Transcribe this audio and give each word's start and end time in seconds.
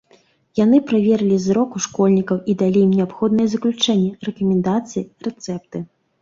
Яны 0.59 0.77
праверылі 0.91 1.35
зрок 1.47 1.75
у 1.79 1.81
школьнікаў 1.85 2.37
і 2.53 2.55
далі 2.61 2.79
ім 2.87 2.91
неабходныя 2.97 3.47
заключэнні, 3.53 4.09
рэкамендацыі, 4.31 5.07
рэцэпты. 5.29 5.85